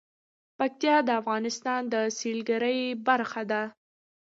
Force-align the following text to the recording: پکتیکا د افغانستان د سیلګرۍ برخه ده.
پکتیکا 0.57 0.97
د 1.07 1.09
افغانستان 1.21 1.81
د 1.93 1.95
سیلګرۍ 2.17 2.81
برخه 3.07 3.41
ده. 3.51 3.63